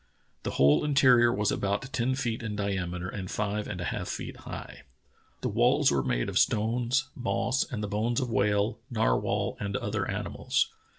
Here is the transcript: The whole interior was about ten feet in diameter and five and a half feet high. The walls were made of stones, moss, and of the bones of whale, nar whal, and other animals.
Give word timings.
The 0.41 0.49
whole 0.57 0.83
interior 0.83 1.31
was 1.31 1.51
about 1.51 1.93
ten 1.93 2.15
feet 2.15 2.41
in 2.41 2.55
diameter 2.55 3.07
and 3.07 3.29
five 3.29 3.67
and 3.67 3.79
a 3.79 3.83
half 3.83 4.07
feet 4.07 4.35
high. 4.37 4.81
The 5.41 5.47
walls 5.49 5.91
were 5.91 6.01
made 6.01 6.27
of 6.27 6.39
stones, 6.39 7.11
moss, 7.13 7.63
and 7.71 7.83
of 7.83 7.87
the 7.91 7.95
bones 7.95 8.19
of 8.19 8.31
whale, 8.31 8.79
nar 8.89 9.15
whal, 9.15 9.57
and 9.59 9.77
other 9.77 10.09
animals. 10.09 10.71